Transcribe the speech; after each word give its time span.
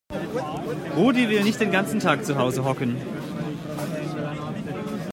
Rudi 0.97 1.27
will 1.29 1.43
nicht 1.43 1.61
den 1.61 1.69
ganzen 1.71 1.99
Tag 1.99 2.25
zu 2.25 2.35
Hause 2.39 2.65
hocken. 2.65 2.97